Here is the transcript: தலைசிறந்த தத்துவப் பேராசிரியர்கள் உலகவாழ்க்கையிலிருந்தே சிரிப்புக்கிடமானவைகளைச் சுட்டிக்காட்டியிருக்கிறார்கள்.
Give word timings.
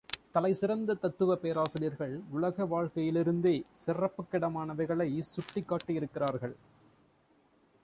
தலைசிறந்த 0.31 0.93
தத்துவப் 0.93 1.41
பேராசிரியர்கள் 1.41 2.21
உலகவாழ்க்கையிலிருந்தே 2.35 3.63
சிரிப்புக்கிடமானவைகளைச் 3.85 5.31
சுட்டிக்காட்டியிருக்கிறார்கள். 5.35 6.55